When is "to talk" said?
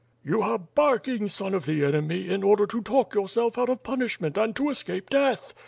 2.65-3.13